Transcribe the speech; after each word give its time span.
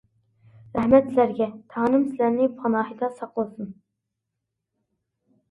رەھمەت 0.77 1.11
سىلەرگە، 1.11 1.47
تەڭرىم 1.73 2.07
سىلەرنى 2.13 2.49
پاناھىدا 2.63 3.11
ساقلىسۇن! 3.21 3.71